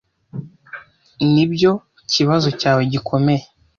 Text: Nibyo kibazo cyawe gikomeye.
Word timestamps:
Nibyo 1.33 1.71
kibazo 2.11 2.49
cyawe 2.59 2.81
gikomeye. 2.91 3.43